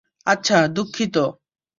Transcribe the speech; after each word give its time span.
আচ্ছা, 0.27 0.57
দুঃখিত। 0.67 1.15